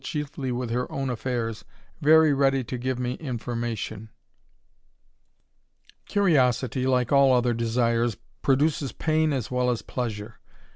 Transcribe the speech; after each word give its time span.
chiefly 0.03 0.51
with 0.51 0.71
her 0.71 0.87
owr^ 0.87 1.11
affairs, 1.11 1.63
very 2.01 2.33
ready 2.33 2.63
to 2.63 2.75
give 2.75 2.97
me 2.97 3.13
information. 3.19 4.09
Curiosity, 6.07 6.87
like 6.87 7.11
all 7.11 7.31
other 7.33 7.53
desires, 7.53 8.17
produces 8.41 8.93
pain 8.93 9.31
as 9.31 9.51
well 9.51 9.75
pleasure. 9.85 10.39